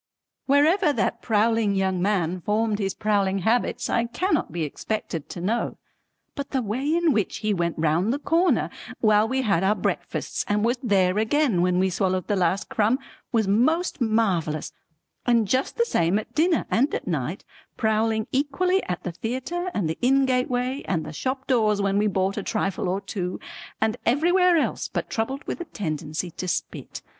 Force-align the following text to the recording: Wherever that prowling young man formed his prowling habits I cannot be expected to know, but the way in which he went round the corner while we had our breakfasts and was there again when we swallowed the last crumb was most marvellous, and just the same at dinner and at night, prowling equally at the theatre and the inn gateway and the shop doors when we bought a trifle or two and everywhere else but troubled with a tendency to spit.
Wherever 0.47 0.91
that 0.93 1.21
prowling 1.21 1.75
young 1.75 2.01
man 2.01 2.41
formed 2.41 2.79
his 2.79 2.95
prowling 2.95 3.37
habits 3.45 3.87
I 3.87 4.05
cannot 4.05 4.51
be 4.51 4.63
expected 4.63 5.29
to 5.29 5.39
know, 5.41 5.77
but 6.33 6.49
the 6.49 6.63
way 6.63 6.83
in 6.95 7.13
which 7.13 7.37
he 7.45 7.53
went 7.53 7.77
round 7.77 8.11
the 8.11 8.17
corner 8.17 8.71
while 8.99 9.27
we 9.27 9.43
had 9.43 9.63
our 9.63 9.75
breakfasts 9.75 10.43
and 10.47 10.65
was 10.65 10.77
there 10.81 11.19
again 11.19 11.61
when 11.61 11.77
we 11.77 11.91
swallowed 11.91 12.25
the 12.25 12.35
last 12.35 12.67
crumb 12.67 12.97
was 13.31 13.47
most 13.47 14.01
marvellous, 14.01 14.73
and 15.27 15.47
just 15.47 15.77
the 15.77 15.85
same 15.85 16.17
at 16.17 16.33
dinner 16.33 16.65
and 16.71 16.95
at 16.95 17.05
night, 17.05 17.45
prowling 17.77 18.25
equally 18.31 18.81
at 18.89 19.03
the 19.03 19.11
theatre 19.11 19.69
and 19.75 19.87
the 19.87 19.99
inn 20.01 20.25
gateway 20.25 20.81
and 20.85 21.05
the 21.05 21.13
shop 21.13 21.45
doors 21.45 21.79
when 21.79 21.99
we 21.99 22.07
bought 22.07 22.37
a 22.37 22.41
trifle 22.41 22.89
or 22.89 23.01
two 23.01 23.39
and 23.79 23.97
everywhere 24.07 24.57
else 24.57 24.87
but 24.87 25.11
troubled 25.11 25.43
with 25.43 25.61
a 25.61 25.65
tendency 25.65 26.31
to 26.31 26.47
spit. 26.47 27.03